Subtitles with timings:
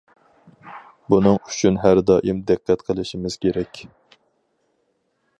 [1.13, 3.83] بۇنىڭ ئۈچۈن ھەر دائىم دىققەت قىلىشىمىز كېرەك.